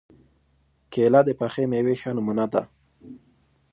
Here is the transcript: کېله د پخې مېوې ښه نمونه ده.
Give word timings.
کېله 0.91 1.21
د 1.27 1.29
پخې 1.39 1.63
مېوې 1.71 1.95
ښه 2.01 2.11
نمونه 2.17 2.45
ده. 2.53 2.61